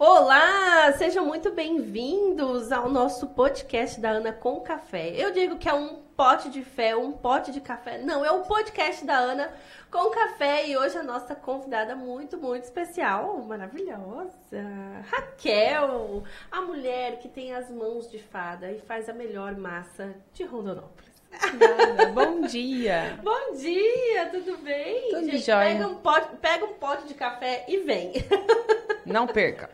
[0.00, 5.08] Olá, sejam muito bem-vindos ao nosso podcast da Ana com Café.
[5.08, 7.98] Eu digo que é um pote de fé, um pote de café.
[7.98, 9.52] Não, é o podcast da Ana
[9.90, 14.62] com café e hoje a nossa convidada muito, muito especial, maravilhosa,
[15.10, 20.44] Raquel, a mulher que tem as mãos de fada e faz a melhor massa de
[20.44, 21.07] Rondonópolis.
[21.30, 22.06] Nada.
[22.12, 23.18] Bom dia.
[23.22, 25.10] Bom dia, tudo bem?
[25.10, 25.72] Tudo Gente, jóia.
[25.72, 28.12] Pega um, pote, pega um pote de café e vem.
[29.04, 29.70] Não perca.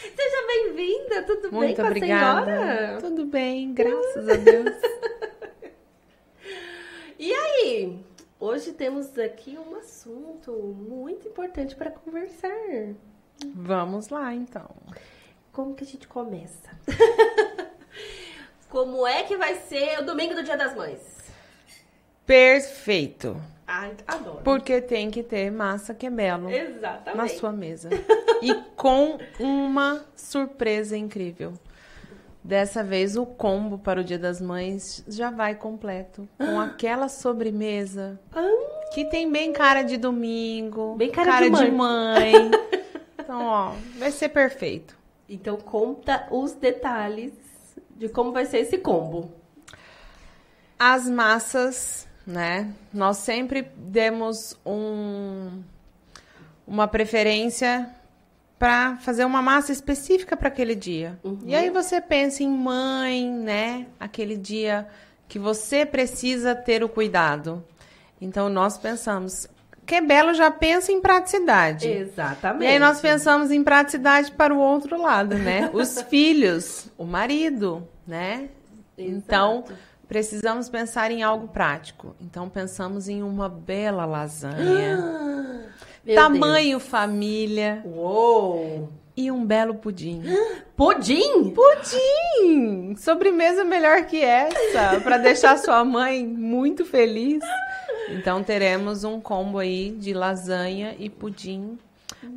[0.00, 2.44] Seja bem-vinda, tudo bem Muito com a obrigada.
[2.46, 2.98] senhora?
[3.00, 4.74] Tudo bem, graças a Deus.
[7.20, 7.98] E aí?
[8.38, 12.54] Hoje temos aqui um assunto muito importante para conversar.
[13.56, 14.70] Vamos lá, então.
[15.52, 16.70] Como que a gente começa?
[18.68, 21.00] Como é que vai ser o domingo do Dia das Mães?
[22.26, 23.40] Perfeito.
[23.66, 24.40] Ai, adoro.
[24.44, 27.16] Porque tem que ter massa que é belo Exatamente.
[27.16, 27.88] na sua mesa.
[28.40, 31.54] E com uma surpresa incrível.
[32.44, 36.28] Dessa vez o combo para o Dia das Mães já vai completo.
[36.38, 38.48] Com aquela sobremesa Ah,
[38.94, 40.94] que tem bem cara de domingo.
[40.94, 42.32] Bem cara de de mãe.
[43.20, 44.96] Então, ó, vai ser perfeito.
[45.28, 47.32] Então conta os detalhes
[47.98, 49.30] de como vai ser esse combo.
[50.78, 52.72] As massas, né?
[52.94, 55.60] Nós sempre demos um,
[56.66, 57.90] uma preferência
[58.58, 61.18] para fazer uma massa específica para aquele dia.
[61.44, 63.86] E aí você pensa em mãe, né?
[63.98, 64.86] Aquele dia
[65.28, 67.64] que você precisa ter o cuidado.
[68.20, 69.48] Então nós pensamos,
[69.88, 71.88] que belo já pensa em praticidade.
[71.88, 72.64] Exatamente.
[72.64, 75.70] E aí nós pensamos em praticidade para o outro lado, né?
[75.72, 78.50] Os filhos, o marido, né?
[78.98, 79.64] Então,
[80.06, 82.14] precisamos pensar em algo prático.
[82.20, 84.98] Então, pensamos em uma bela lasanha,
[86.04, 87.96] Meu tamanho família Deus.
[87.96, 88.88] Uou!
[89.16, 90.22] e um belo pudim.
[90.76, 91.52] Pudim?
[91.52, 92.94] Pudim!
[92.96, 97.40] Sobremesa melhor que essa, para deixar sua mãe muito feliz.
[98.10, 101.78] Então, teremos um combo aí de lasanha e pudim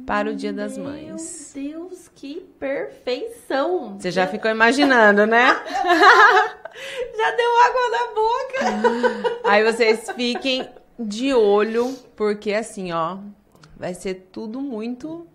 [0.05, 1.53] para o Dia das Mães.
[1.55, 3.97] Meu Deus, que perfeição!
[3.99, 5.47] Você já ficou imaginando, né?
[7.17, 9.39] Já deu água na boca!
[9.43, 10.67] Aí vocês fiquem
[10.97, 13.17] de olho, porque assim, ó,
[13.75, 15.27] vai ser tudo muito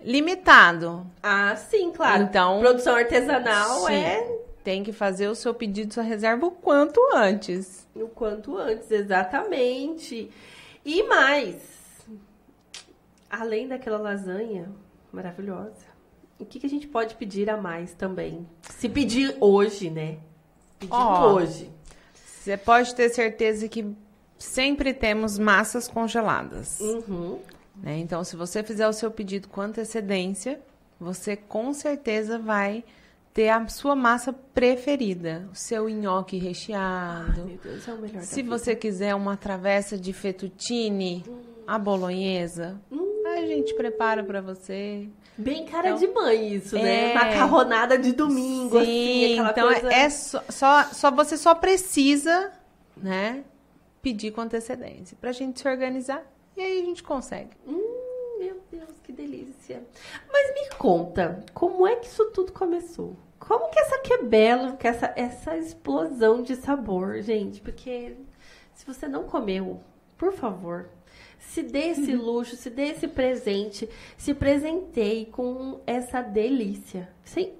[0.00, 1.06] limitado.
[1.22, 2.22] Ah, sim, claro.
[2.22, 3.94] Então, Produção artesanal sim.
[3.94, 7.83] é Tem que fazer o seu pedido, sua reserva o quanto antes.
[8.02, 10.30] O quanto antes, exatamente.
[10.84, 11.56] E mais,
[13.30, 14.70] além daquela lasanha
[15.12, 15.94] maravilhosa,
[16.38, 18.46] o que, que a gente pode pedir a mais também?
[18.62, 20.18] Se pedir hoje, né?
[20.78, 21.34] Pedir Ó.
[21.34, 21.70] hoje.
[22.14, 23.94] Você pode ter certeza que
[24.36, 26.80] sempre temos massas congeladas.
[26.80, 27.40] Uhum.
[27.76, 27.98] né?
[27.98, 30.60] Então, se você fizer o seu pedido com antecedência,
[31.00, 32.84] você com certeza vai
[33.34, 37.44] ter a sua massa preferida, o seu nhoque recheado.
[37.44, 41.24] Meu Deus, é o melhor Se você quiser uma travessa de fettuccine,
[41.66, 42.80] a bolonhesa,
[43.26, 45.08] a gente prepara para você.
[45.36, 47.10] Bem cara Então, de mãe isso, né?
[47.10, 47.14] é.
[47.14, 49.92] Macarronada de domingo, assim, Sim, aquela então coisa...
[49.92, 52.52] é só, só, só você só precisa,
[52.96, 53.42] né,
[54.00, 56.22] pedir com antecedência pra gente se organizar
[56.56, 57.50] e aí a gente consegue.
[57.66, 57.93] Hum,
[59.04, 59.82] que delícia.
[60.32, 63.16] Mas me conta, como é que isso tudo começou?
[63.38, 67.60] Como que essa quebelo, que essa, essa explosão de sabor, gente?
[67.60, 68.16] Porque
[68.74, 69.80] se você não comeu,
[70.16, 70.88] por favor,
[71.38, 77.10] se dê esse luxo, se dê esse presente, se presenteie com essa delícia.
[77.22, 77.52] Sim,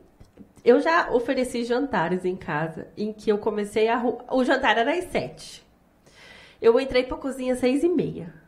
[0.65, 4.03] eu já ofereci jantares em casa em que eu comecei a.
[4.31, 5.63] O jantar era às sete.
[6.63, 8.44] Eu entrei pra cozinha às seis e meia.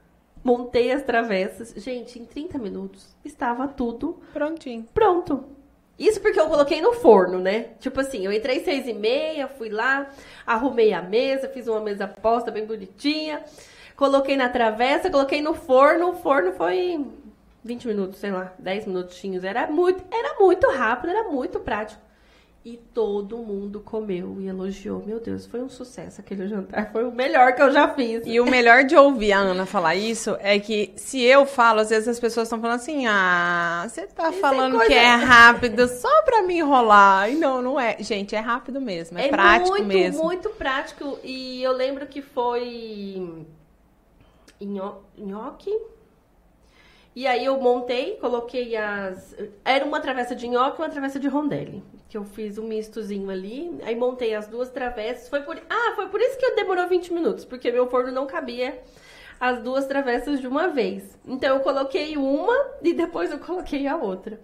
[0.46, 1.74] Montei as travessas.
[1.82, 4.86] Gente, em 30 minutos estava tudo Prontinho.
[4.94, 5.44] pronto.
[5.98, 7.70] Isso porque eu coloquei no forno, né?
[7.80, 10.08] Tipo assim, eu entrei seis e meia, fui lá,
[10.46, 13.42] arrumei a mesa, fiz uma mesa posta bem bonitinha,
[13.96, 17.04] coloquei na travessa, coloquei no forno, o forno foi
[17.64, 19.42] 20 minutos, sei lá, 10 minutinhos.
[19.42, 22.00] Era muito, era muito rápido, era muito prático.
[22.68, 25.00] E todo mundo comeu e elogiou.
[25.06, 26.90] Meu Deus, foi um sucesso aquele jantar.
[26.90, 28.24] Foi o melhor que eu já fiz.
[28.26, 31.90] E o melhor de ouvir a Ana falar isso é que se eu falo, às
[31.90, 35.86] vezes as pessoas estão falando assim: ah, você tá Isso é falando que é rápido
[35.86, 37.30] só pra me enrolar.
[37.30, 37.98] E não, não é.
[38.00, 40.24] Gente, é rápido mesmo, é, prático muito, mesmo.
[40.24, 41.20] muito prático.
[41.22, 43.46] E eu lembro que foi
[44.60, 45.70] nho- nhoque.
[47.16, 49.34] E aí eu montei, coloquei as.
[49.64, 51.82] Era uma travessa de nhoque e uma travessa de rondelli.
[52.10, 53.74] Que eu fiz um mistozinho ali.
[53.84, 55.26] Aí montei as duas travessas.
[55.26, 55.56] Foi por.
[55.70, 58.82] Ah, foi por isso que demorou 20 minutos, porque meu forno não cabia
[59.40, 61.18] as duas travessas de uma vez.
[61.26, 64.38] Então eu coloquei uma e depois eu coloquei a outra.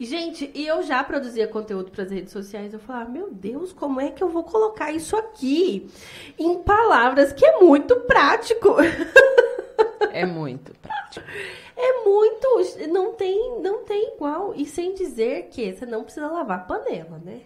[0.00, 2.72] E, gente, e eu já produzia conteúdo para as redes sociais.
[2.72, 5.88] Eu falava, meu Deus, como é que eu vou colocar isso aqui
[6.36, 8.76] em palavras que é muito prático?
[10.12, 11.24] É muito prático.
[11.80, 14.52] É muito, não tem, não tem igual.
[14.56, 17.42] E sem dizer que você não precisa lavar panela, né?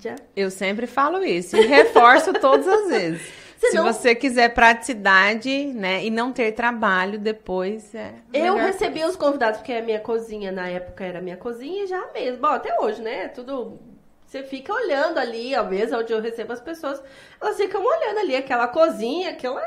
[0.00, 0.16] Já.
[0.34, 3.22] Eu sempre falo isso e reforço todas as vezes.
[3.58, 8.12] Se você quiser praticidade, né, e não ter trabalho depois, é.
[8.32, 12.40] Eu recebi os convidados porque a minha cozinha na época era minha cozinha já mesmo.
[12.40, 13.28] Bom, até hoje, né?
[13.28, 13.78] Tudo
[14.26, 17.00] você fica olhando ali, a mesa onde eu recebo as pessoas,
[17.40, 19.62] elas ficam olhando ali aquela cozinha, aquela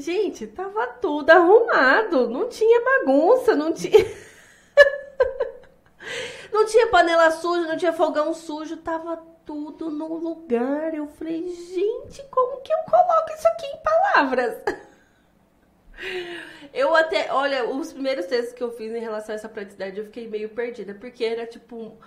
[0.00, 3.98] Gente, tava tudo arrumado, não tinha bagunça, não tinha
[6.50, 10.94] Não tinha panela suja, não tinha fogão sujo, tava tudo no lugar.
[10.94, 14.56] Eu falei, gente, como que eu coloco isso aqui em palavras?
[16.72, 20.04] Eu até, olha, os primeiros textos que eu fiz em relação a essa praticidade, eu
[20.04, 21.98] fiquei meio perdida, porque era tipo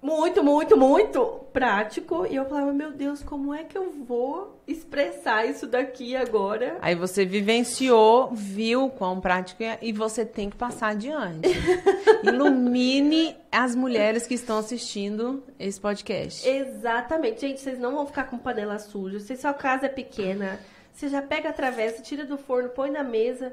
[0.00, 2.26] muito, muito, muito prático.
[2.26, 6.78] E eu falava, meu Deus, como é que eu vou expressar isso daqui agora?
[6.80, 11.48] Aí você vivenciou, viu quão prático é e você tem que passar adiante.
[12.22, 16.48] Ilumine as mulheres que estão assistindo esse podcast.
[16.48, 17.40] Exatamente.
[17.40, 19.18] Gente, vocês não vão ficar com panela suja.
[19.18, 20.60] Se sua casa é pequena,
[20.92, 23.52] você já pega a travessa, tira do forno, põe na mesa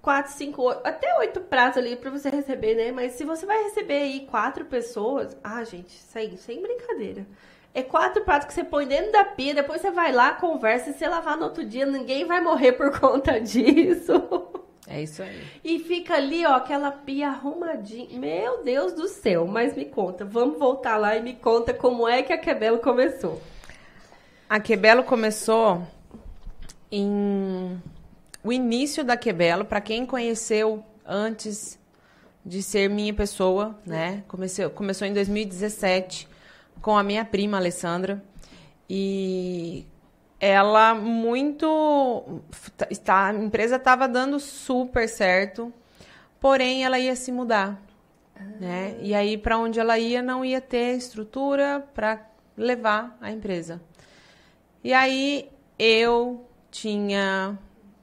[0.00, 2.92] quatro, cinco, oito, até oito pratos ali para você receber, né?
[2.92, 7.26] Mas se você vai receber aí quatro pessoas, ah, gente, aí, sem brincadeira.
[7.74, 10.94] É quatro pratos que você põe dentro da pia, depois você vai lá, conversa, e
[10.94, 14.12] se lavar no outro dia, ninguém vai morrer por conta disso.
[14.86, 15.42] É isso aí.
[15.62, 18.18] E fica ali, ó, aquela pia arrumadinha.
[18.18, 22.22] Meu Deus do céu, mas me conta, vamos voltar lá e me conta como é
[22.22, 23.40] que a Quebelo começou.
[24.48, 25.86] A Quebelo começou
[26.90, 27.78] em
[28.48, 31.78] o início da Quebelo, para quem conheceu antes
[32.42, 34.24] de ser minha pessoa, né?
[34.26, 36.26] Comecei, começou em 2017
[36.80, 38.24] com a minha prima Alessandra
[38.88, 39.84] e
[40.40, 42.40] ela muito
[42.88, 45.70] está a empresa estava dando super certo,
[46.40, 47.78] porém ela ia se mudar,
[48.34, 48.44] ah.
[48.58, 48.96] né?
[49.02, 53.78] E aí para onde ela ia não ia ter estrutura para levar a empresa.
[54.82, 57.58] E aí eu tinha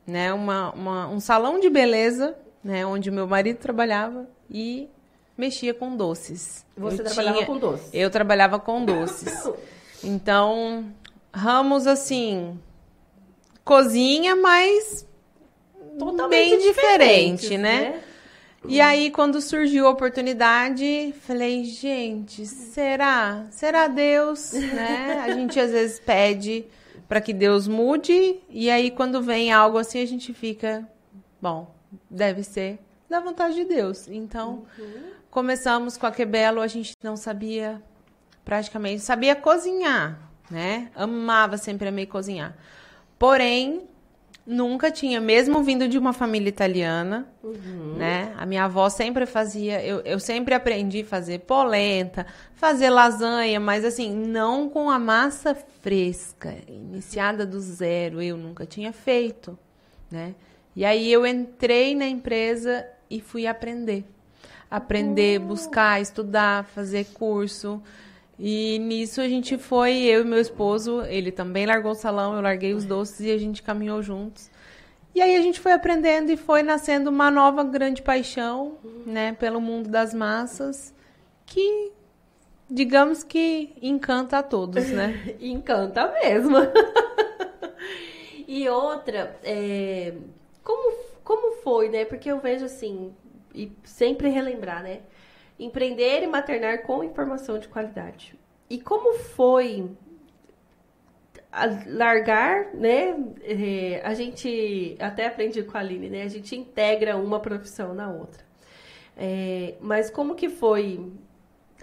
[0.06, 4.88] né, uma, uma, um salão de beleza, né, onde meu marido trabalhava e
[5.38, 6.66] mexia com doces.
[6.78, 7.90] Você eu trabalhava tinha, com doces?
[7.94, 9.50] Eu trabalhava com doces.
[10.04, 10.86] Então,
[11.34, 12.60] ramos assim,
[13.63, 15.07] cozinha, mas
[15.98, 17.80] Totalmente bem diferente, né?
[17.80, 18.01] né?
[18.68, 23.46] E aí, quando surgiu a oportunidade, falei, gente, será?
[23.51, 24.54] Será Deus?
[24.54, 25.22] né?
[25.24, 26.66] A gente às vezes pede
[27.07, 28.40] para que Deus mude.
[28.50, 30.88] E aí, quando vem algo assim, a gente fica,
[31.42, 31.74] bom,
[32.10, 32.80] deve ser
[33.10, 34.07] da vontade de Deus.
[34.07, 35.12] Então, uhum.
[35.30, 37.81] começamos com a Quebelo, a gente não sabia
[38.44, 40.19] praticamente, sabia cozinhar,
[40.50, 40.92] né?
[40.96, 42.56] Amava sempre amei cozinhar.
[43.18, 43.88] Porém,
[44.45, 47.95] Nunca tinha, mesmo vindo de uma família italiana, uhum.
[47.97, 48.31] né?
[48.38, 53.83] A minha avó sempre fazia, eu, eu sempre aprendi a fazer polenta, fazer lasanha, mas
[53.83, 59.57] assim, não com a massa fresca, iniciada do zero, eu nunca tinha feito,
[60.12, 60.36] né?
[60.75, 64.06] E aí eu entrei na empresa e fui aprender.
[64.69, 65.48] Aprender, uhum.
[65.48, 67.81] buscar, estudar, fazer curso.
[68.38, 72.42] E nisso a gente foi, eu e meu esposo, ele também largou o salão, eu
[72.42, 74.51] larguei os doces e a gente caminhou juntos.
[75.13, 79.62] E aí a gente foi aprendendo e foi nascendo uma nova grande paixão, né, pelo
[79.62, 80.94] mundo das massas,
[81.46, 81.94] que
[82.70, 85.36] digamos que encanta a todos, né?
[85.39, 86.58] encanta mesmo.
[88.46, 90.13] e outra, é,
[90.62, 92.04] como, como foi, né?
[92.04, 93.13] Porque eu vejo assim,
[93.54, 95.00] e sempre relembrar, né?
[95.57, 98.38] Empreender e maternar com informação de qualidade.
[98.69, 99.89] E como foi
[101.88, 103.15] largar, né?
[103.41, 106.24] É, a gente até aprendi com a Aline, né?
[106.24, 108.43] A gente integra uma profissão na outra.
[109.15, 111.12] É, mas como que foi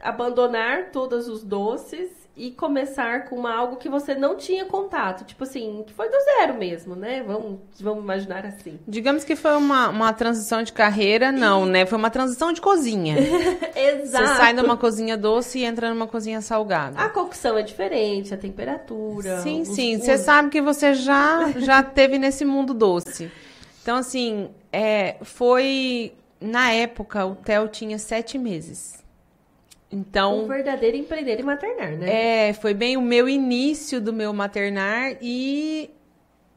[0.02, 5.44] abandonar todos os doces e começar com uma, algo que você não tinha contato, tipo
[5.44, 7.22] assim, que foi do zero mesmo, né?
[7.22, 8.78] Vamos, vamos imaginar assim.
[8.88, 11.84] Digamos que foi uma, uma transição de carreira, não, né?
[11.84, 13.16] Foi uma transição de cozinha.
[13.76, 14.26] Exato.
[14.26, 16.98] Você sai de uma cozinha doce e entra numa cozinha salgada.
[16.98, 19.40] A cocção é diferente, a temperatura.
[19.40, 19.98] Sim, sim.
[19.98, 23.30] Você sabe que você já, já teve nesse mundo doce.
[23.82, 26.14] Então, assim, é, foi.
[26.40, 29.01] Na época, o Theo tinha sete meses.
[29.92, 32.49] Então, um verdadeiro empreender e maternar, né?
[32.49, 35.90] É, foi bem o meu início do meu maternar e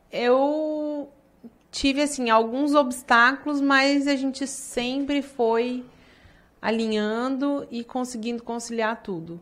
[0.09, 1.09] eu
[1.69, 5.83] tive assim alguns obstáculos, mas a gente sempre foi
[6.61, 9.41] alinhando e conseguindo conciliar tudo,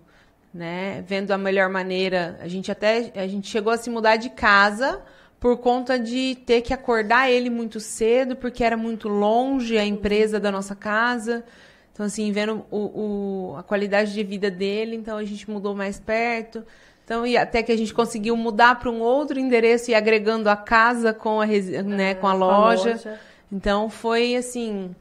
[0.52, 1.04] né?
[1.08, 5.04] Vendo a melhor maneira, a gente até a gente chegou a se mudar de casa
[5.40, 10.40] por conta de ter que acordar ele muito cedo, porque era muito longe a empresa
[10.40, 11.46] da nossa casa.
[11.94, 16.00] Então, assim, vendo o, o, a qualidade de vida dele, então a gente mudou mais
[16.00, 16.66] perto.
[17.06, 20.56] Então, e até que a gente conseguiu mudar para um outro endereço e agregando a
[20.56, 22.92] casa com a, né, ah, com a loja.
[22.92, 23.20] loja.
[23.52, 24.96] Então, foi assim.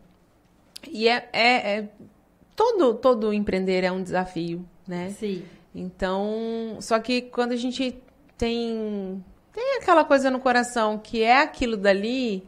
[0.91, 1.89] E é, é, é,
[2.55, 5.11] todo, todo empreender é um desafio, né?
[5.19, 5.43] Sim.
[5.75, 7.97] Então, só que quando a gente
[8.37, 12.45] tem, tem aquela coisa no coração que é aquilo dali,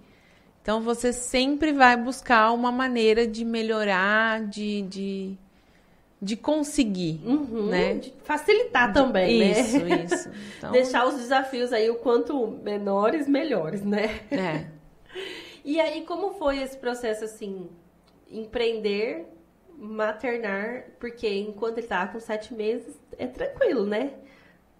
[0.64, 5.38] então você sempre vai buscar uma maneira de melhorar, de, de
[6.22, 7.96] de conseguir, uhum, né?
[7.96, 10.04] De facilitar também, isso, né?
[10.06, 10.30] Isso, isso.
[10.56, 10.72] Então...
[10.72, 14.20] Deixar os desafios aí o quanto menores, melhores, né?
[14.30, 14.64] É.
[15.66, 17.70] E aí, como foi esse processo, assim,
[18.30, 19.24] empreender,
[19.78, 24.12] maternar, porque enquanto ele tava com sete meses, é tranquilo, né?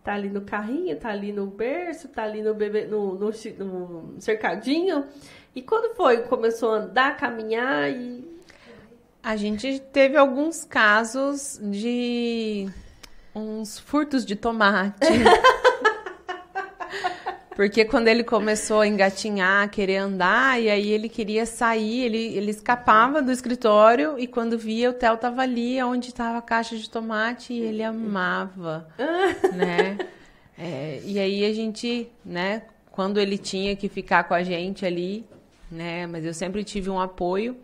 [0.03, 4.21] Tá ali no carrinho, tá ali no berço, tá ali no bebê, no, no, no
[4.21, 5.07] cercadinho.
[5.54, 6.23] E quando foi?
[6.23, 8.25] Começou a andar, caminhar e
[9.25, 12.68] a gente teve alguns casos de
[13.34, 14.99] uns furtos de tomate.
[17.56, 22.50] Porque quando ele começou a engatinhar, querer andar, e aí ele queria sair, ele, ele
[22.50, 26.90] escapava do escritório e quando via o Theo tava ali, onde estava a caixa de
[26.90, 28.88] tomate, e ele amava,
[29.54, 29.96] né?
[30.58, 35.25] É, e aí a gente, né, quando ele tinha que ficar com a gente ali,
[35.75, 37.57] né, mas eu sempre tive um apoio,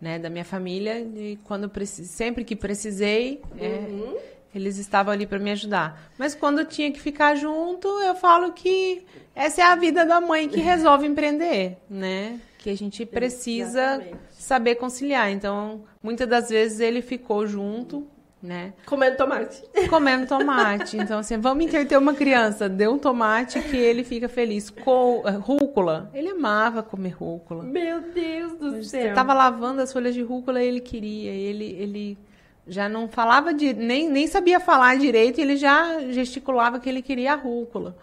[0.00, 4.16] né, da minha família e quando sempre que precisei é, uhum.
[4.16, 4.22] é,
[4.54, 9.02] eles estavam ali para me ajudar mas quando tinha que ficar junto eu falo que
[9.34, 14.18] essa é a vida da mãe que resolve empreender né que a gente precisa Exatamente.
[14.30, 18.06] saber conciliar então muitas das vezes ele ficou junto
[18.42, 18.72] né?
[18.86, 19.62] Comendo tomate.
[19.90, 20.96] Comendo tomate.
[20.96, 24.70] Então, assim, vamos interter uma criança, dê um tomate que ele fica feliz.
[24.70, 26.10] Com uh, rúcula.
[26.14, 27.64] Ele amava comer rúcula.
[27.64, 29.08] Meu Deus do Você céu.
[29.08, 31.30] Você tava lavando as folhas de rúcula e ele queria.
[31.30, 32.18] Ele, ele
[32.66, 33.72] já não falava de.
[33.72, 37.96] Nem, nem sabia falar direito e ele já gesticulava que ele queria a rúcula.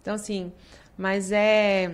[0.00, 0.52] Então, assim,
[0.96, 1.90] mas é.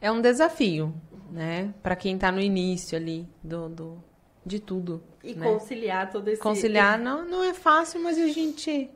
[0.00, 0.94] É um desafio,
[1.30, 1.74] né?
[1.82, 4.04] Para quem está no início ali do, do
[4.46, 5.02] de tudo.
[5.28, 5.46] E né?
[5.46, 6.40] conciliar todo esse.
[6.40, 8.90] Conciliar não, não é fácil, mas a gente.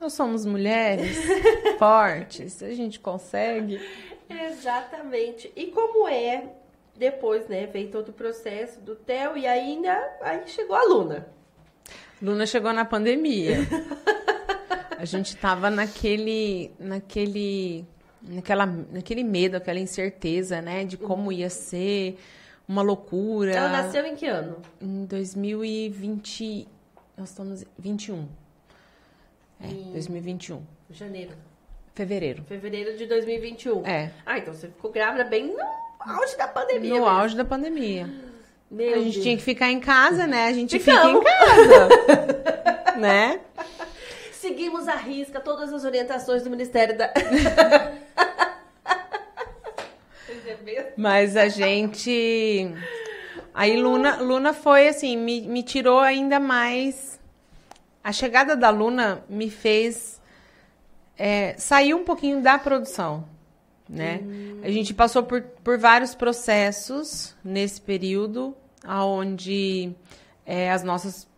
[0.00, 1.16] Nós somos mulheres
[1.78, 3.80] fortes, a gente consegue.
[4.28, 5.50] Exatamente.
[5.54, 6.50] E como é
[6.96, 7.66] depois, né?
[7.66, 11.28] Veio todo o processo do Theo e ainda aí chegou a Luna.
[12.20, 13.58] Luna chegou na pandemia.
[14.98, 17.86] a gente tava naquele, naquele,
[18.20, 20.84] naquela, naquele medo, aquela incerteza, né?
[20.84, 22.18] De como ia ser
[22.68, 23.52] uma loucura.
[23.52, 24.60] Ela nasceu em que ano?
[24.80, 26.68] Em 2020.
[27.16, 27.64] Nós estamos.
[27.78, 28.28] 21.
[29.60, 30.62] É, em 2021.
[30.90, 31.32] Janeiro.
[31.94, 32.44] Fevereiro.
[32.44, 33.86] Fevereiro de 2021.
[33.86, 34.10] É.
[34.24, 35.58] Ah, então você ficou grávida bem no
[35.98, 36.90] auge da pandemia.
[36.90, 37.08] No mesmo.
[37.08, 38.10] auge da pandemia.
[38.70, 39.22] Meu a gente Deus.
[39.22, 40.46] tinha que ficar em casa, né?
[40.46, 41.24] A gente Ficamos.
[41.24, 42.98] fica em casa.
[42.98, 43.40] né?
[44.32, 47.12] Seguimos a risca todas as orientações do Ministério da.
[50.96, 52.70] Mas a gente.
[53.54, 57.18] Aí Luna, Luna foi assim, me, me tirou ainda mais.
[58.02, 60.20] A chegada da Luna me fez
[61.16, 63.24] é, sair um pouquinho da produção.
[63.88, 64.20] Né?
[64.22, 64.60] Hum.
[64.62, 68.56] A gente passou por, por vários processos nesse período,
[68.86, 69.92] onde
[70.44, 71.28] é, as nossas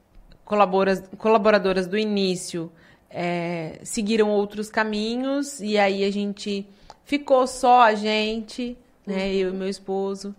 [0.44, 2.73] colaboradoras do início
[3.11, 6.66] é, seguiram outros caminhos, e aí a gente
[7.04, 8.76] ficou só a gente
[9.08, 9.34] né?
[9.34, 10.34] Eu e meu esposo.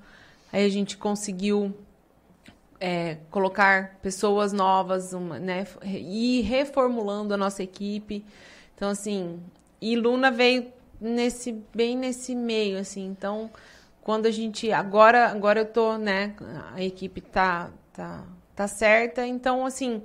[0.51, 1.75] Aí a gente conseguiu
[2.79, 5.65] é, colocar pessoas novas, uma, né?
[5.83, 8.25] E reformulando a nossa equipe.
[8.75, 9.39] Então, assim,
[9.81, 13.05] e Luna veio nesse bem nesse meio, assim.
[13.05, 13.49] Então,
[14.01, 16.33] quando a gente agora agora eu tô, né?
[16.73, 18.23] A equipe tá tá
[18.55, 19.25] tá certa.
[19.25, 20.01] Então, assim,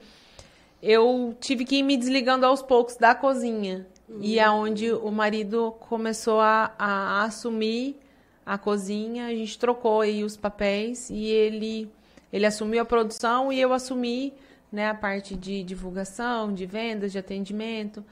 [0.82, 3.86] eu tive que ir me desligando aos poucos da cozinha.
[4.08, 4.18] Uhum.
[4.20, 7.98] E é onde o marido começou a, a assumir
[8.44, 11.90] a cozinha, a gente trocou aí os papéis e ele,
[12.32, 14.34] ele assumiu a produção e eu assumi
[14.70, 18.04] né, a parte de divulgação, de vendas, de atendimento.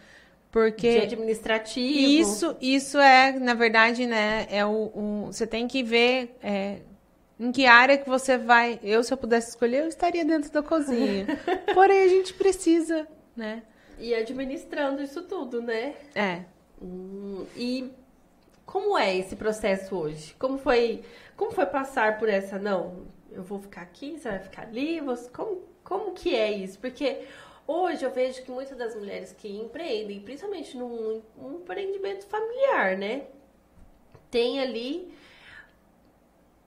[0.50, 1.98] Porque de administrativo.
[1.98, 6.80] Isso, isso é, na verdade, né, é o, o você tem que ver é,
[7.40, 8.78] em que área que você vai.
[8.82, 11.26] Eu, se eu pudesse escolher, eu estaria dentro da cozinha.
[11.74, 13.62] Porém, a gente precisa, né?
[13.98, 15.94] E administrando isso tudo, né?
[16.14, 16.42] É.
[16.80, 17.90] Hum, e
[18.72, 20.34] como é esse processo hoje?
[20.38, 21.04] Como foi,
[21.36, 25.28] como foi passar por essa, não, eu vou ficar aqui, você vai ficar ali, você,
[25.28, 26.78] como, como que é isso?
[26.78, 27.20] Porque
[27.66, 33.26] hoje eu vejo que muitas das mulheres que empreendem, principalmente num, num empreendimento familiar, né?
[34.30, 35.12] Tem ali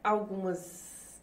[0.04, 1.20] algumas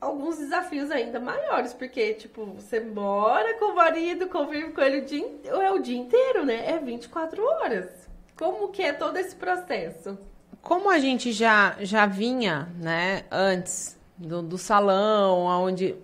[0.00, 5.04] alguns desafios ainda maiores, porque, tipo, você mora com o marido, convive com ele o
[5.04, 6.70] dia, é o dia inteiro, né?
[6.70, 8.11] É 24 horas.
[8.42, 10.18] Como que é todo esse processo?
[10.60, 15.94] Como a gente já, já vinha, né, antes do, do salão, onde...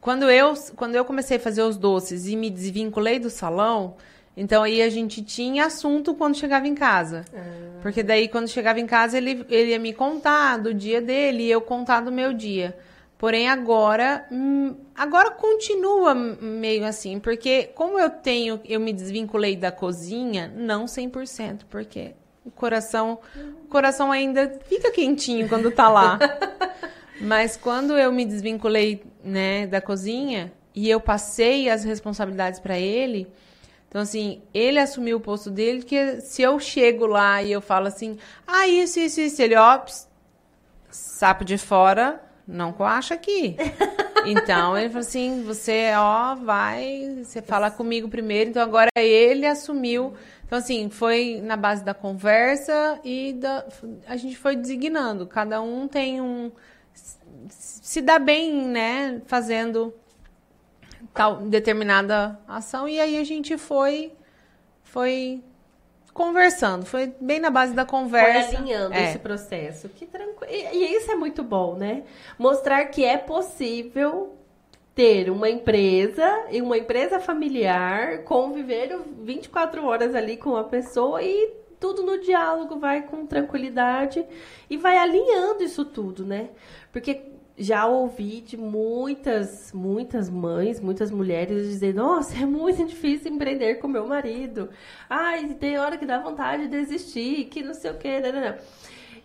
[0.00, 3.94] Quando eu, quando eu comecei a fazer os doces e me desvinculei do salão,
[4.36, 7.24] então aí a gente tinha assunto quando chegava em casa.
[7.32, 7.78] Ah.
[7.80, 11.50] Porque daí quando chegava em casa ele, ele ia me contar do dia dele e
[11.52, 12.76] eu contar do meu dia.
[13.16, 19.70] Porém, agora, hum, agora continua meio assim, porque como eu tenho, eu me desvinculei da
[19.70, 23.18] cozinha, não 100%, porque o coração,
[23.64, 26.18] o coração ainda fica quentinho quando tá lá.
[27.20, 33.28] Mas quando eu me desvinculei, né, da cozinha e eu passei as responsabilidades para ele,
[33.88, 37.86] então assim, ele assumiu o posto dele que se eu chego lá e eu falo
[37.86, 39.80] assim: "Ah, isso, isso, isso", ele, ó,
[40.90, 43.56] sapo de fora, não coacha aqui.
[44.26, 48.48] Então ele falou assim: você, ó, vai, você fala comigo primeiro.
[48.50, 50.14] Então agora ele assumiu.
[50.46, 53.66] Então, assim, foi na base da conversa e da,
[54.06, 55.26] a gente foi designando.
[55.26, 56.50] Cada um tem um.
[57.48, 59.94] Se dá bem, né, fazendo
[61.12, 62.88] tal determinada ação.
[62.88, 64.12] E aí a gente foi.
[64.82, 65.42] Foi
[66.14, 66.86] conversando.
[66.86, 68.48] Foi bem na base da conversa.
[68.48, 69.10] Foi alinhando é.
[69.10, 69.88] esse processo.
[69.88, 70.50] Que tranquilo.
[70.50, 72.04] E, e isso é muito bom, né?
[72.38, 74.32] Mostrar que é possível
[74.94, 81.52] ter uma empresa e uma empresa familiar, conviver 24 horas ali com a pessoa e
[81.80, 84.24] tudo no diálogo vai com tranquilidade
[84.70, 86.50] e vai alinhando isso tudo, né?
[86.92, 93.76] Porque já ouvi de muitas, muitas mães, muitas mulheres dizer: Nossa, é muito difícil empreender
[93.76, 94.70] com meu marido.
[95.08, 98.20] Ai, tem hora que dá vontade de desistir, que não sei o quê.
[98.20, 98.56] Não, não, não.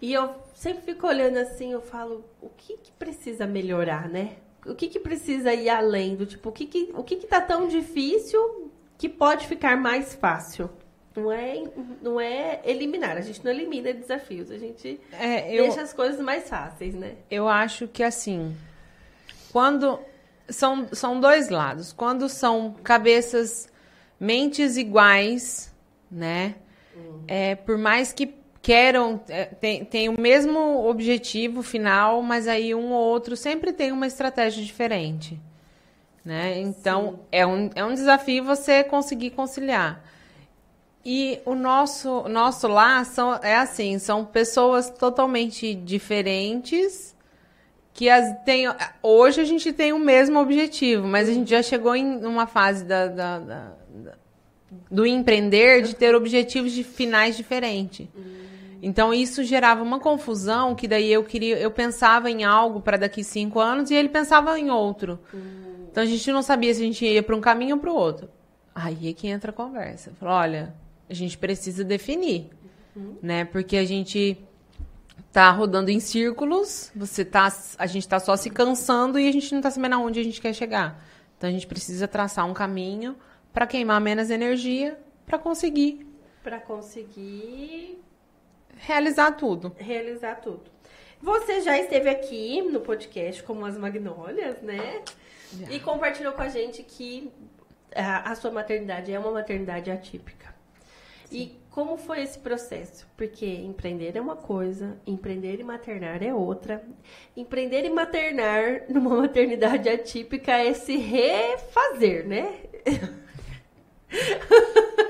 [0.01, 4.37] E eu sempre fico olhando assim, eu falo: O que, que precisa melhorar, né?
[4.65, 7.41] O que, que precisa ir além do tipo, o que, que, o que, que tá
[7.41, 10.69] tão difícil que pode ficar mais fácil?
[11.19, 11.63] Não é,
[12.01, 16.19] não é eliminar, a gente não elimina desafios, a gente é, eu, deixa as coisas
[16.19, 17.15] mais fáceis, né?
[17.29, 18.55] Eu acho que assim,
[19.51, 19.99] quando
[20.49, 23.69] são, são dois lados, quando são cabeças,
[24.19, 25.73] mentes iguais,
[26.11, 26.55] né?
[26.95, 27.23] Hum.
[27.27, 32.91] É, por mais que queiram, é, tem, tem o mesmo objetivo final, mas aí um
[32.91, 35.39] ou outro sempre tem uma estratégia diferente.
[36.23, 36.59] Né?
[36.59, 40.03] Então, é um, é um desafio você conseguir conciliar.
[41.03, 47.15] E o nosso, nosso lá são, é assim, são pessoas totalmente diferentes
[47.93, 48.65] que as tem,
[49.01, 52.85] hoje a gente tem o mesmo objetivo, mas a gente já chegou em uma fase
[52.85, 54.13] da, da, da, da
[54.89, 58.07] do empreender de ter objetivos de finais diferentes.
[58.81, 63.23] Então isso gerava uma confusão que daí eu queria, eu pensava em algo para daqui
[63.23, 65.19] cinco anos e ele pensava em outro.
[65.91, 67.95] Então a gente não sabia se a gente ia para um caminho ou para o
[67.95, 68.29] outro.
[68.73, 70.13] Aí é que entra a conversa.
[70.21, 70.73] Olha,
[71.09, 72.49] a gente precisa definir,
[72.95, 73.17] uhum.
[73.21, 73.45] né?
[73.45, 74.37] Porque a gente
[75.31, 79.53] tá rodando em círculos, você tá, a gente tá só se cansando e a gente
[79.53, 81.03] não tá sabendo aonde a gente quer chegar.
[81.37, 83.15] Então a gente precisa traçar um caminho
[83.53, 86.09] para queimar menos energia para conseguir
[86.43, 88.01] para conseguir
[88.77, 89.75] realizar tudo.
[89.77, 90.71] Realizar tudo.
[91.21, 95.03] Você já esteve aqui no podcast como as Magnólias, né?
[95.53, 95.71] Já.
[95.71, 97.31] E compartilhou com a gente que
[97.93, 100.55] a, a sua maternidade é uma maternidade atípica.
[101.31, 103.07] E como foi esse processo?
[103.15, 106.83] Porque empreender é uma coisa, empreender e maternar é outra.
[107.37, 112.53] Empreender e maternar numa maternidade atípica é se refazer, né?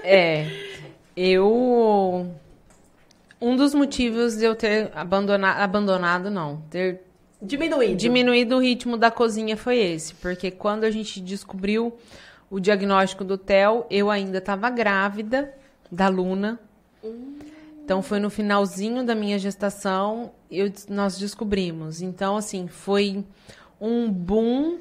[0.03, 0.45] É.
[1.15, 2.27] Eu.
[3.39, 7.03] Um dos motivos de eu ter abandonado, abandonado não, ter
[7.41, 7.95] diminuído.
[7.95, 11.97] diminuído o ritmo da cozinha foi esse, porque quando a gente descobriu
[12.49, 15.53] o diagnóstico do TEL, eu ainda estava grávida
[15.91, 16.59] da Luna.
[17.83, 22.01] Então foi no finalzinho da minha gestação eu, nós descobrimos.
[22.01, 23.23] Então assim foi
[23.79, 24.77] um boom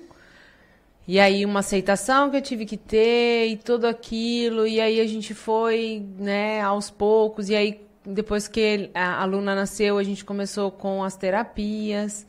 [1.06, 5.06] e aí uma aceitação que eu tive que ter e tudo aquilo e aí a
[5.06, 10.70] gente foi né aos poucos e aí depois que a Luna nasceu a gente começou
[10.70, 12.26] com as terapias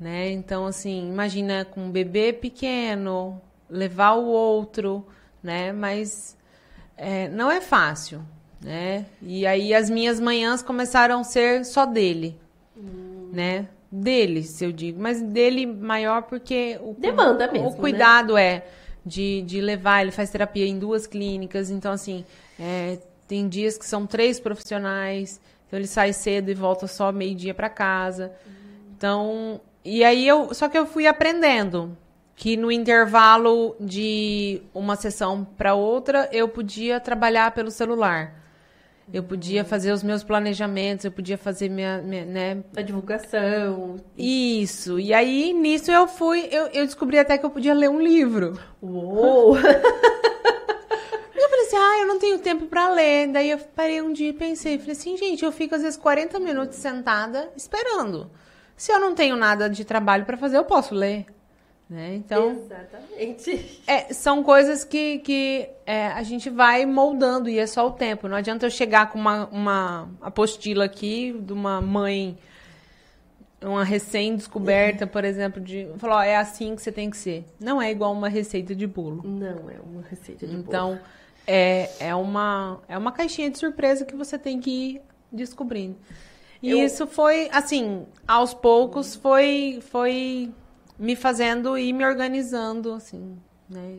[0.00, 5.06] né então assim imagina com um bebê pequeno levar o outro
[5.42, 6.34] né mas
[6.96, 8.22] é, não é fácil.
[8.60, 9.04] né?
[9.20, 12.38] E aí as minhas manhãs começaram a ser só dele,
[12.76, 13.30] Hum.
[13.32, 13.68] né?
[13.92, 17.76] Dele, se eu digo, mas dele maior porque o Demanda mesmo, O né?
[17.78, 18.64] cuidado é
[19.04, 22.24] de, de levar, ele faz terapia em duas clínicas, então assim,
[22.58, 27.52] é, tem dias que são três profissionais, então ele sai cedo e volta só meio-dia
[27.54, 28.32] para casa.
[28.96, 31.96] Então, e aí eu, só que eu fui aprendendo
[32.36, 38.42] que no intervalo de uma sessão para outra, eu podia trabalhar pelo celular.
[39.12, 43.96] Eu podia fazer os meus planejamentos, eu podia fazer minha, minha né, A divulgação.
[44.16, 44.98] isso.
[44.98, 46.48] E aí, nisso, eu fui.
[46.50, 48.58] Eu, eu descobri até que eu podia ler um livro.
[48.82, 49.56] Uou!
[51.36, 53.26] Eu falei assim, ah, eu não tenho tempo pra ler.
[53.28, 56.38] Daí eu parei um dia e pensei, falei assim, gente, eu fico às vezes 40
[56.38, 58.30] minutos sentada esperando.
[58.76, 61.26] Se eu não tenho nada de trabalho pra fazer, eu posso ler.
[61.88, 62.14] Né?
[62.16, 63.82] Então, Exatamente.
[63.86, 68.26] é, são coisas que, que é, a gente vai moldando e é só o tempo.
[68.26, 72.38] Não adianta eu chegar com uma, uma apostila aqui de uma mãe,
[73.62, 77.44] uma recém-descoberta, por exemplo, de falar, ó, é assim que você tem que ser.
[77.60, 79.22] Não é igual uma receita de bolo.
[79.22, 80.66] Não é uma receita de bolo.
[80.66, 81.00] Então,
[81.46, 85.96] é, é, uma, é uma caixinha de surpresa que você tem que ir descobrindo.
[86.62, 90.50] E Eu- isso foi, assim, aos poucos, foi, foi
[90.98, 93.36] me fazendo e me organizando, assim,
[93.68, 93.98] né?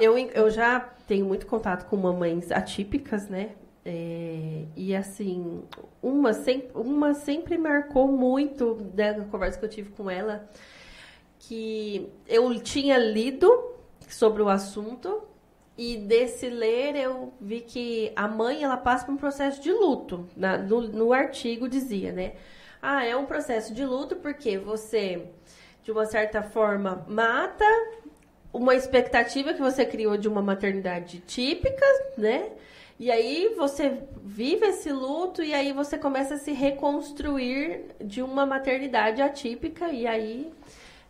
[0.00, 3.50] Eu, eu já tenho muito contato com mamães atípicas, né?
[3.84, 5.62] É, e assim,
[6.02, 10.48] uma sempre, uma sempre marcou muito né, na conversa que eu tive com ela,
[11.38, 13.74] que eu tinha lido
[14.08, 15.22] sobre o assunto
[15.78, 20.26] e desse ler eu vi que a mãe ela passa por um processo de luto.
[20.36, 22.34] Na- no, no artigo dizia, né?
[22.82, 25.26] Ah, é um processo de luto porque você,
[25.82, 27.64] de uma certa forma, mata
[28.52, 31.84] uma expectativa que você criou de uma maternidade típica,
[32.16, 32.50] né?
[32.98, 38.44] E aí você vive esse luto e aí você começa a se reconstruir de uma
[38.44, 40.52] maternidade atípica e aí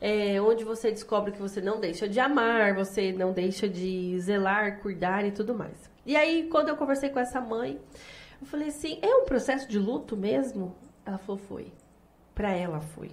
[0.00, 4.78] é onde você descobre que você não deixa de amar, você não deixa de zelar,
[4.80, 5.90] cuidar e tudo mais.
[6.06, 7.80] E aí quando eu conversei com essa mãe,
[8.40, 10.76] eu falei assim, é um processo de luto mesmo?
[11.04, 11.72] Ela falou, foi.
[12.35, 13.11] Pra ela foi.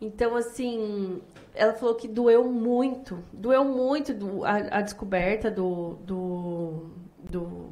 [0.00, 1.20] Então, assim,
[1.54, 3.22] ela falou que doeu muito.
[3.32, 6.90] Doeu muito do- a, a descoberta do, do,
[7.30, 7.70] do,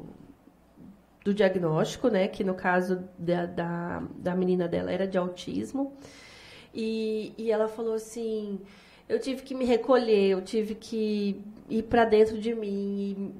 [1.23, 2.27] do diagnóstico, né?
[2.27, 5.93] Que no caso da, da, da menina dela era de autismo.
[6.73, 8.59] E, e ela falou assim:
[9.09, 13.33] eu tive que me recolher, eu tive que ir para dentro de mim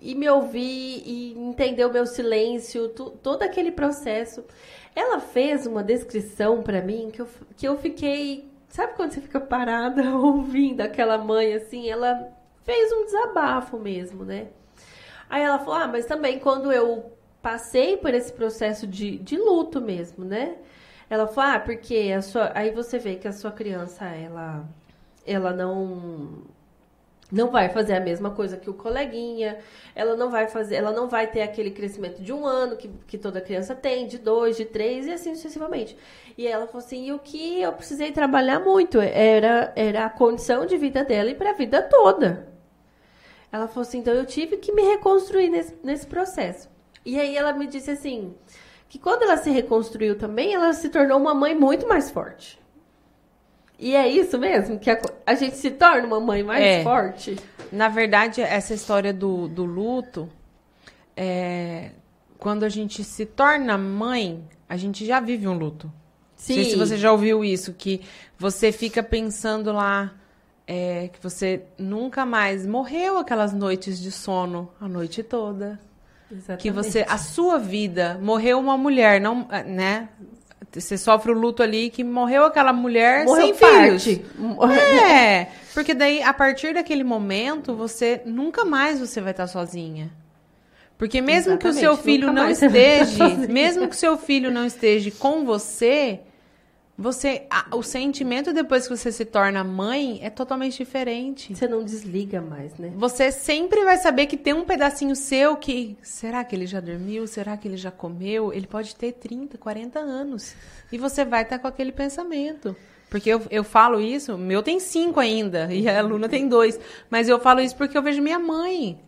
[0.00, 4.44] e, me ouvir e entender o meu silêncio, tu- todo aquele processo.
[4.94, 8.50] Ela fez uma descrição para mim que eu, que eu fiquei.
[8.68, 11.88] Sabe quando você fica parada ouvindo aquela mãe assim?
[11.88, 12.28] Ela
[12.64, 14.48] fez um desabafo mesmo, né?
[15.28, 19.80] Aí ela falou: Ah, mas também quando eu passei por esse processo de, de luto
[19.80, 20.56] mesmo, né?
[21.10, 22.52] Ela falou: Ah, porque a sua.
[22.54, 24.66] Aí você vê que a sua criança, ela.
[25.26, 26.44] Ela não
[27.30, 29.58] não vai fazer a mesma coisa que o coleguinha,
[29.94, 33.18] ela não vai fazer, ela não vai ter aquele crescimento de um ano que, que
[33.18, 35.96] toda criança tem, de dois, de três e assim sucessivamente.
[36.36, 40.64] E ela falou assim, e o que eu precisei trabalhar muito era, era a condição
[40.64, 42.48] de vida dela e para a vida toda.
[43.52, 46.68] Ela falou assim, então eu tive que me reconstruir nesse, nesse processo.
[47.04, 48.34] E aí ela me disse assim,
[48.88, 52.58] que quando ela se reconstruiu também, ela se tornou uma mãe muito mais forte.
[53.78, 54.78] E é isso mesmo?
[54.78, 56.82] Que a, a gente se torna uma mãe mais É.
[56.82, 57.36] forte?
[57.70, 60.28] Na verdade, essa história do, do luto,
[61.16, 61.90] é,
[62.38, 65.86] quando a gente se torna mãe, a gente já vive um luto.
[65.86, 65.92] Não
[66.36, 68.00] sei se você já ouviu isso, que
[68.38, 70.12] você fica pensando lá
[70.66, 75.80] é, que você nunca mais morreu aquelas noites de sono a noite toda.
[76.30, 76.60] Exatamente.
[76.62, 80.10] Que você, a sua vida, morreu uma mulher, não, né?
[80.72, 84.04] Você sofre o luto ali que morreu aquela mulher Morreu sem filhos.
[84.04, 84.24] parte.
[85.02, 90.10] É, porque daí, a partir daquele momento, você nunca mais você vai estar sozinha.
[90.98, 94.66] Porque mesmo que o seu Exatamente, filho não esteja, mesmo que o seu filho não
[94.66, 96.20] esteja com você,
[96.98, 101.54] você, a- o sentimento depois que você se torna mãe é totalmente diferente.
[101.54, 102.92] Você não desliga mais, né?
[102.96, 105.96] Você sempre vai saber que tem um pedacinho seu que.
[106.02, 107.26] Será que ele já dormiu?
[107.28, 108.52] Será que ele já comeu?
[108.52, 110.54] Ele pode ter 30, 40 anos.
[110.90, 112.74] E você vai estar com aquele pensamento.
[113.08, 116.78] Porque eu, eu falo isso, meu tem cinco ainda, e a Luna tem dois.
[117.08, 118.98] Mas eu falo isso porque eu vejo minha mãe.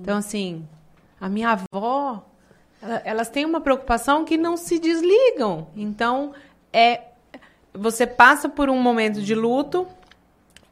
[0.00, 0.66] Então, assim,
[1.20, 2.24] a minha avó,
[2.82, 5.68] ela- elas têm uma preocupação que não se desligam.
[5.76, 6.32] Então,
[6.72, 7.02] é.
[7.74, 9.86] Você passa por um momento de luto,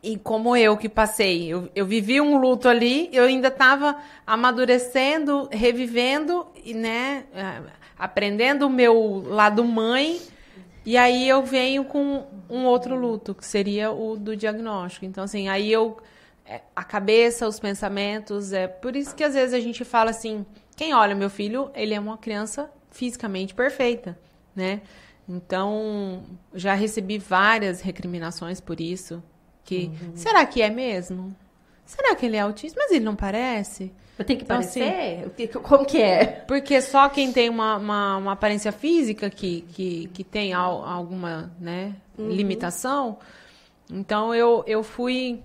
[0.02, 5.48] E como eu que passei, eu, eu vivi um luto ali, eu ainda estava amadurecendo,
[5.52, 7.60] revivendo, e, né, é,
[7.96, 10.20] aprendendo o meu lado mãe,
[10.84, 15.04] e aí eu venho com um outro luto, que seria o do diagnóstico.
[15.06, 15.96] Então, assim, aí eu.
[16.44, 20.44] é, A cabeça, os pensamentos, é por isso que às vezes a gente fala assim:
[20.76, 24.18] quem olha meu filho, ele é uma criança fisicamente perfeita,
[24.54, 24.80] né?
[25.36, 26.22] Então,
[26.54, 29.22] já recebi várias recriminações por isso.
[29.64, 31.34] Que, será que é mesmo?
[31.86, 32.78] Será que ele é autista?
[32.82, 33.92] Mas ele não parece?
[34.18, 35.24] Eu tenho que Então, parecer?
[35.26, 36.26] O que- Como que é?
[36.46, 41.50] Porque só quem tem uma, uma, uma aparência física que, que, que tem al- alguma
[41.58, 43.18] né, limitação.
[43.90, 45.40] Então eu, eu fui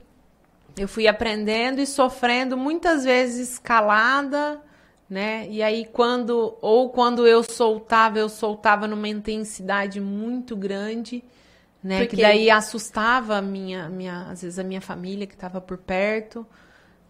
[0.78, 4.62] eu fui aprendendo e sofrendo muitas vezes calada,
[5.10, 5.48] né?
[5.50, 11.24] E aí quando ou quando eu soltava, eu soltava numa intensidade muito grande,
[11.84, 12.00] né?
[12.00, 15.78] Porque- Que daí assustava a minha, minha às vezes a minha família que estava por
[15.78, 16.46] perto,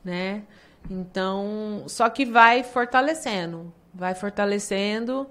[0.03, 0.43] né?
[0.89, 5.27] Então, só que vai fortalecendo, vai fortalecendo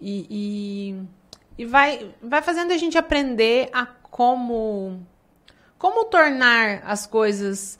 [0.00, 0.26] e,
[1.56, 5.00] e, e vai, vai fazendo a gente aprender a como,
[5.78, 7.78] como tornar as coisas.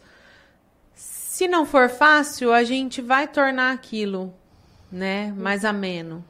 [1.39, 4.35] Se não for fácil, a gente vai tornar aquilo,
[4.91, 6.25] né, mais ameno.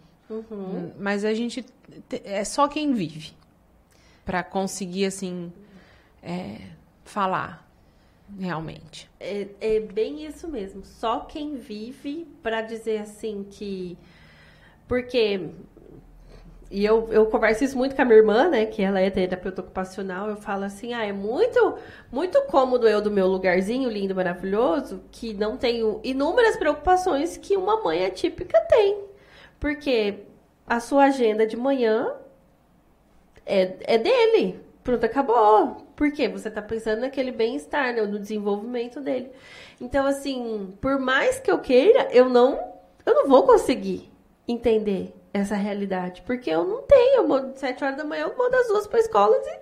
[0.99, 1.65] Mas a gente
[2.07, 3.33] te- é só quem vive
[4.23, 5.51] para conseguir assim
[6.23, 6.59] é,
[7.07, 7.67] falar
[8.39, 9.09] realmente.
[9.19, 10.85] É, é bem isso mesmo.
[10.85, 13.97] Só quem vive para dizer assim que.
[14.87, 15.49] Porque.
[16.71, 18.67] E eu, eu converso isso muito com a minha irmã, né?
[18.67, 20.29] Que ela é terapeuta ocupacional.
[20.29, 21.79] Eu falo assim: ah, é muito,
[22.13, 27.83] muito cômodo eu do meu lugarzinho lindo, maravilhoso, que não tenho inúmeras preocupações que uma
[27.83, 29.03] mãe atípica tem.
[29.59, 30.21] Porque
[30.67, 32.13] a sua agenda de manhã
[33.47, 34.61] é, é dele.
[34.85, 35.87] Pronto, acabou.
[35.97, 36.29] Por quê?
[36.29, 38.03] Você tá pensando naquele bem-estar, né?
[38.03, 39.31] No desenvolvimento dele.
[39.81, 42.59] Então, assim, por mais que eu queira, eu não,
[43.07, 44.11] eu não vou conseguir
[44.47, 46.23] entender essa realidade.
[46.23, 47.17] Porque eu não tenho.
[47.17, 49.59] Eu mando sete horas da manhã, eu mando as duas pra escola e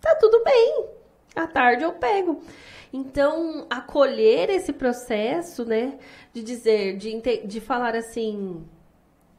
[0.00, 0.86] tá tudo bem.
[1.34, 2.42] À tarde eu pego.
[2.92, 5.98] Então, acolher esse processo, né?
[6.32, 8.64] De dizer, de, de falar assim,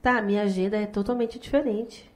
[0.02, 2.12] tá, minha agenda é totalmente diferente.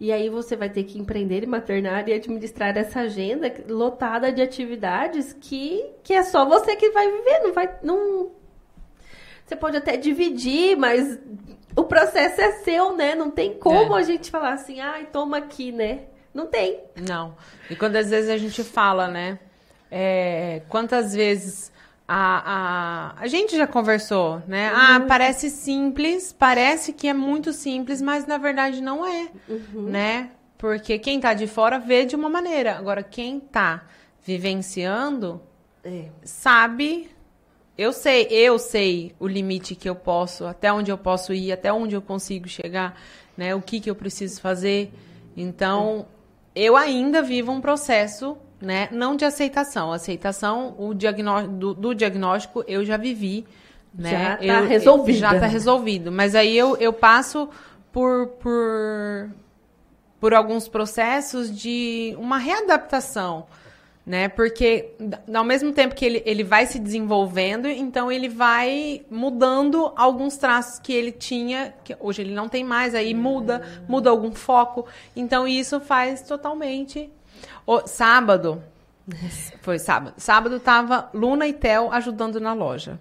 [0.00, 4.40] E aí você vai ter que empreender e maternar e administrar essa agenda lotada de
[4.40, 8.30] atividades que, que é só você que vai viver, não vai não
[9.44, 11.18] Você pode até dividir, mas
[11.80, 13.14] o processo é seu, né?
[13.14, 14.00] Não tem como É.
[14.00, 16.00] a gente falar assim: "Ai, toma aqui", né?
[16.32, 16.80] Não tem.
[17.08, 17.34] Não.
[17.68, 19.38] E quando às vezes a gente fala, né?
[19.92, 21.72] é, quantas vezes
[22.06, 24.70] a, a, a gente já conversou, né?
[24.72, 29.28] Ah, parece simples, parece que é muito simples, mas na verdade não é,
[29.74, 30.30] né?
[30.56, 32.76] Porque quem tá de fora vê de uma maneira.
[32.76, 33.82] Agora, quem tá
[34.24, 35.40] vivenciando
[35.84, 36.04] É.
[36.22, 37.10] sabe.
[37.80, 41.72] Eu sei, eu sei o limite que eu posso, até onde eu posso ir, até
[41.72, 42.94] onde eu consigo chegar,
[43.34, 43.54] né?
[43.54, 44.92] O que que eu preciso fazer.
[45.34, 46.04] Então,
[46.54, 48.86] eu ainda vivo um processo, né?
[48.92, 49.92] Não de aceitação.
[49.94, 53.46] Aceitação, o diagnó do, do diagnóstico eu já vivi,
[53.94, 54.10] né?
[54.10, 55.18] Já tá Eu- resolvida.
[55.18, 56.12] Já tá resolvido.
[56.12, 57.48] Mas aí eu, eu passo
[57.90, 59.30] por, por,
[60.20, 63.46] por alguns processos de uma readaptação,
[64.06, 64.28] né?
[64.28, 64.90] Porque
[65.32, 70.78] ao mesmo tempo que ele, ele vai se desenvolvendo, então ele vai mudando alguns traços
[70.80, 74.86] que ele tinha, que hoje ele não tem mais, aí muda, muda algum foco.
[75.14, 77.10] Então isso faz totalmente.
[77.66, 78.62] O, sábado,
[79.60, 80.14] foi sábado.
[80.16, 82.98] Sábado tava Luna e Theo ajudando na loja.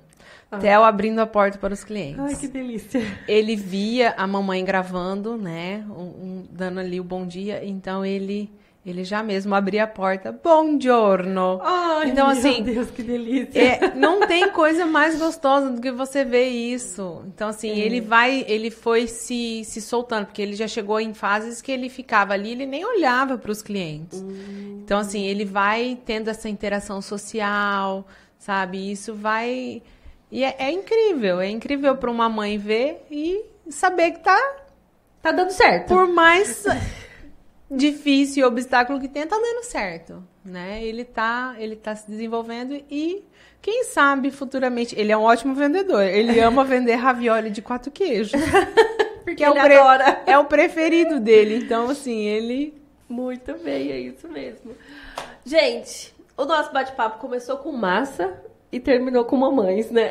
[0.60, 3.00] Theo abrindo a porta para os clientes Ai, que delícia.
[3.28, 5.86] ele via a mamãe gravando, né?
[5.90, 7.64] um- um- dando ali o bom dia.
[7.64, 8.52] Então ele,
[8.90, 10.32] ele já mesmo abria a porta.
[10.32, 11.60] Bom giorno.
[11.62, 13.60] Ai, Então, meu assim, Deus, que delícia.
[13.60, 17.24] É, não tem coisa mais gostosa do que você ver isso.
[17.28, 21.62] Então, assim, ele vai, ele foi se, se soltando, porque ele já chegou em fases
[21.62, 24.24] que ele ficava ali, ele nem olhava para os clientes.
[24.84, 28.06] Então, assim, ele vai tendo essa interação social,
[28.38, 28.92] sabe?
[28.92, 29.82] Isso vai.
[30.32, 34.56] E é, é incrível, é incrível para uma mãe ver e saber que tá,
[35.22, 35.88] Tá dando certo.
[35.90, 36.64] por mais
[37.70, 40.84] difícil e obstáculo que tenha, tá dando certo, né?
[40.84, 43.24] Ele tá, ele tá se desenvolvendo e
[43.62, 46.04] quem sabe futuramente, ele é um ótimo vendedor.
[46.04, 48.32] Ele ama vender ravioli de quatro queijos,
[49.24, 49.76] Porque é o pre-
[50.26, 51.58] é o preferido dele.
[51.58, 52.74] Então assim, ele
[53.08, 54.72] Muito bem, é isso mesmo.
[55.46, 58.34] Gente, o nosso bate-papo começou com massa
[58.72, 60.10] e terminou com mamães, né?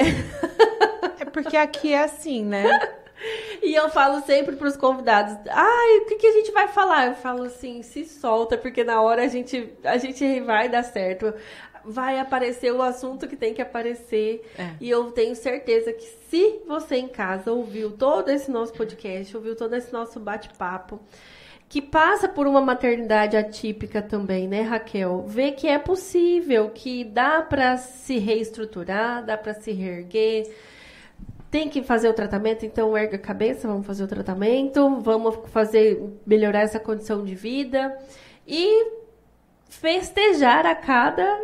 [1.18, 2.64] é porque aqui é assim, né?
[3.63, 7.09] E eu falo sempre pros convidados, ai, o que, que a gente vai falar?
[7.09, 11.35] Eu falo assim, se solta, porque na hora a gente, a gente vai dar certo.
[11.85, 14.49] vai aparecer o assunto que tem que aparecer.
[14.59, 14.71] É.
[14.81, 19.57] E eu tenho certeza que se você em casa ouviu todo esse nosso podcast, ouviu
[19.57, 21.01] todo esse nosso bate-papo,
[21.69, 25.25] que passa por uma maternidade atípica também, né, Raquel?
[25.27, 30.51] Vê que é possível, que dá para se reestruturar, dá para se reerguer.
[31.51, 36.03] Tem que fazer o tratamento, então erga a cabeça, vamos fazer o tratamento, vamos fazer
[36.27, 37.97] melhorar essa condição de vida
[38.47, 38.87] e
[39.69, 41.41] festejar a cada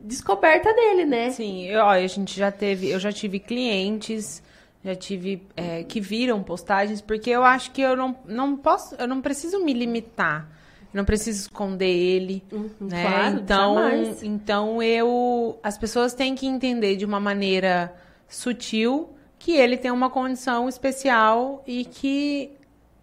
[0.00, 1.30] descoberta dele, né?
[1.30, 4.42] Sim, eu, ó, a gente já teve, eu já tive clientes,
[4.84, 9.08] já tive é, que viram postagens, porque eu acho que eu não, não posso, eu
[9.08, 10.48] não preciso me limitar.
[10.92, 12.40] Não preciso esconder ele,
[12.80, 13.02] né?
[13.02, 14.22] claro, então, jamais.
[14.22, 17.92] então eu, as pessoas têm que entender de uma maneira
[18.34, 22.52] sutil que ele tem uma condição especial e que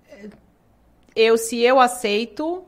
[0.10, 0.30] eh,
[1.16, 2.64] eu, se eu aceito,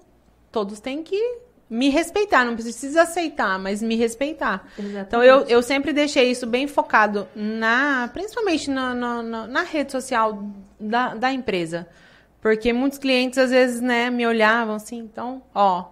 [0.52, 2.46] todos têm que me respeitar.
[2.46, 4.68] Não precisa aceitar, mas me respeitar.
[4.78, 5.08] Exatamente.
[5.08, 9.92] Então eu, eu sempre deixei isso bem focado na, principalmente na, na, na- na rede
[9.92, 10.44] social
[10.80, 11.88] da, da empresa.
[12.42, 15.86] Porque muitos clientes às vezes, né, me olhavam assim, então, ó,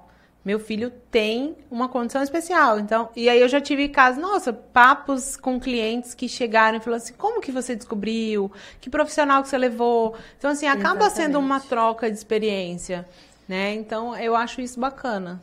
[0.44, 2.80] meu filho tem uma condição especial.
[2.80, 7.04] Então, e aí eu já tive casos, nossa, papos com clientes que chegaram e falaram
[7.04, 8.52] assim: "Como que você descobriu?
[8.80, 10.16] Que profissional que você levou?".
[10.38, 11.70] Então assim, acaba sendo uma Exatamente.
[11.70, 13.08] troca de experiência,
[13.48, 13.74] né?
[13.76, 15.42] Então, eu acho isso bacana.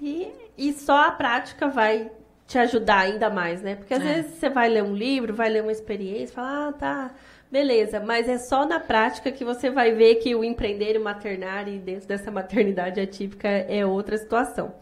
[0.00, 2.10] E, e só a prática vai
[2.46, 3.74] te ajudar ainda mais, né?
[3.74, 4.14] Porque às É.
[4.14, 7.10] vezes você vai ler um livro, vai ler uma experiência, fala, ah, tá,
[7.50, 8.00] beleza.
[8.00, 11.68] Mas é só na prática que você vai ver que o empreender e o maternar
[11.68, 14.74] e dentro dessa maternidade atípica é outra situação.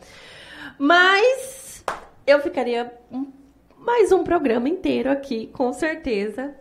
[0.78, 1.84] Mas
[2.26, 2.92] eu ficaria
[3.78, 6.54] mais um programa inteiro aqui, com certeza.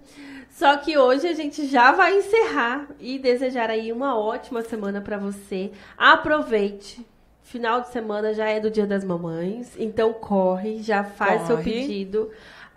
[0.52, 5.18] Só que hoje a gente já vai encerrar e desejar aí uma ótima semana para
[5.18, 5.72] você.
[5.98, 7.04] Aproveite.
[7.42, 11.72] Final de semana já é do Dia das Mamães, então corre, já faz seu Corre.
[11.72, 12.32] pedido.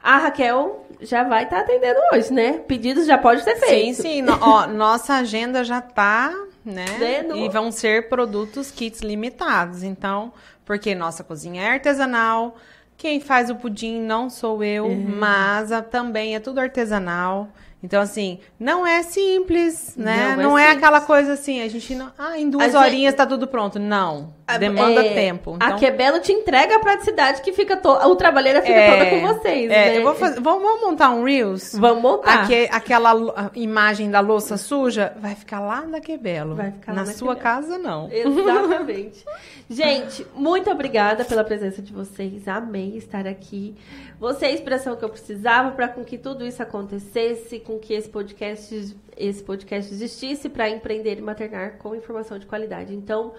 [0.06, 2.60] A Raquel já vai estar atendendo hoje, né?
[2.68, 4.02] Pedidos já pode ser Sim, feito.
[4.02, 4.22] sim.
[4.22, 6.32] No- ó, nossa agenda já tá,
[6.64, 6.86] né?
[7.34, 9.82] E vão ser produtos kits limitados.
[9.82, 10.32] Então,
[10.64, 12.54] porque nossa cozinha é artesanal.
[12.96, 17.48] Quem faz o pudim não sou eu, mas a- também é tudo artesanal.
[17.82, 20.16] Então, assim, não é simples, né?
[20.16, 20.76] Não é Não é, simples.
[20.78, 22.10] aquela coisa assim, a gente não.
[22.18, 23.78] Ah, em duas A gente- horinhas tá tudo pronto.
[23.78, 24.34] Não.
[24.60, 25.56] Demanda É, tempo.
[25.60, 27.88] A Então, Quebelo te entrega a praticidade que fica to...
[27.90, 29.98] o trabalheira fica é, toda com vocês, é, né?
[29.98, 30.40] eu vou fazer.
[30.40, 31.72] Vamos, montar um Reels?
[31.74, 32.44] Vamos montar.
[32.44, 36.54] Aque- aquela a imagem da louça suja vai ficar lá na Quebelo.
[36.54, 37.42] Vai ficar lá na na sua Quebelo.
[37.56, 38.08] casa, não.
[38.10, 39.24] Exatamente.
[39.68, 42.46] Gente, muito obrigada pela presença de vocês.
[42.46, 43.74] Amei estar aqui.
[44.20, 47.92] Você é a inspiração que eu precisava para com que tudo isso acontecesse, com que
[47.92, 52.94] esse podcast, esse podcast existisse para empreender e maternar com informação de qualidade.
[52.94, 53.34] Então,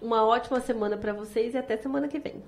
[0.00, 2.42] uma ótima semana para vocês e até semana que vem.